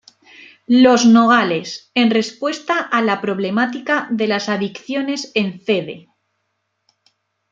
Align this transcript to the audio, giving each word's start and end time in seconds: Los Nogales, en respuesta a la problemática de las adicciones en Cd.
Los 0.83 1.05
Nogales, 1.05 1.91
en 1.93 2.09
respuesta 2.09 2.79
a 2.79 3.03
la 3.03 3.21
problemática 3.21 4.07
de 4.09 4.25
las 4.25 4.49
adicciones 4.49 5.31
en 5.35 5.59
Cd. 5.59 6.07